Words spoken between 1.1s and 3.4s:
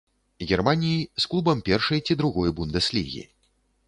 з клубам першай ці другой бундэслігі.